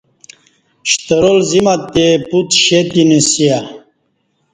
شترال 0.91 1.39
زیم 1.49 1.67
اتے 1.73 2.05
پوت 2.29 2.49
شہ 2.63 2.79
تینسیہ 2.91 3.57